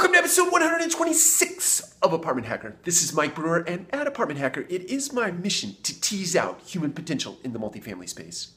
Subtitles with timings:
[0.00, 2.74] Welcome to episode 126 of Apartment Hacker.
[2.84, 6.62] This is Mike Brewer, and at Apartment Hacker, it is my mission to tease out
[6.62, 8.52] human potential in the multifamily space.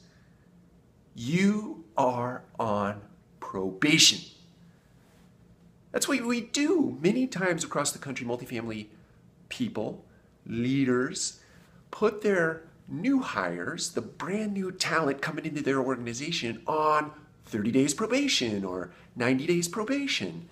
[1.14, 3.02] You are on
[3.40, 4.20] probation.
[5.92, 8.26] That's what we do many times across the country.
[8.26, 8.86] Multifamily
[9.50, 10.02] people,
[10.46, 11.40] leaders,
[11.90, 17.12] put their new hires, the brand new talent coming into their organization, on
[17.44, 20.48] 30 days probation or 90 days probation.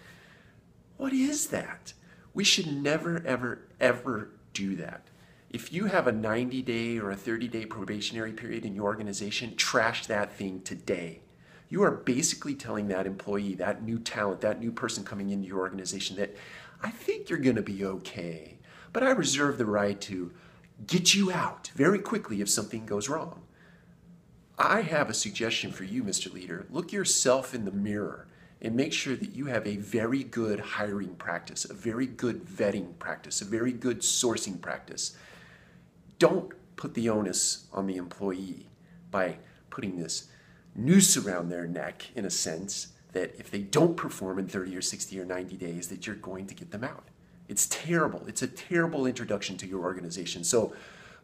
[1.02, 1.94] What is that?
[2.32, 5.08] We should never, ever, ever do that.
[5.50, 9.56] If you have a 90 day or a 30 day probationary period in your organization,
[9.56, 11.22] trash that thing today.
[11.68, 15.58] You are basically telling that employee, that new talent, that new person coming into your
[15.58, 16.36] organization that
[16.84, 18.58] I think you're going to be okay,
[18.92, 20.30] but I reserve the right to
[20.86, 23.42] get you out very quickly if something goes wrong.
[24.56, 26.32] I have a suggestion for you, Mr.
[26.32, 26.68] Leader.
[26.70, 28.28] Look yourself in the mirror
[28.62, 32.96] and make sure that you have a very good hiring practice, a very good vetting
[33.00, 35.16] practice, a very good sourcing practice.
[36.20, 38.68] Don't put the onus on the employee
[39.10, 40.28] by putting this
[40.76, 44.80] noose around their neck in a sense that if they don't perform in 30 or
[44.80, 47.08] 60 or 90 days that you're going to get them out.
[47.48, 48.24] It's terrible.
[48.26, 50.44] It's a terrible introduction to your organization.
[50.44, 50.72] So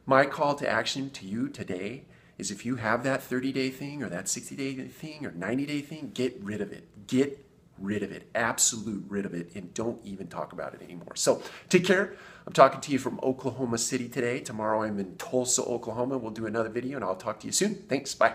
[0.05, 2.05] my call to action to you today
[2.37, 5.67] is if you have that 30 day thing or that 60 day thing or 90
[5.67, 6.89] day thing, get rid of it.
[7.09, 7.45] Get
[7.79, 8.29] rid of it.
[8.35, 9.51] Absolute rid of it.
[9.55, 11.17] And don't even talk about it anymore.
[11.17, 12.15] So take care.
[12.47, 14.41] I'm talking to you from Oklahoma City today.
[14.41, 16.17] Tomorrow I'm in Tulsa, Oklahoma.
[16.17, 17.75] We'll do another video and I'll talk to you soon.
[17.89, 18.15] Thanks.
[18.15, 18.35] Bye.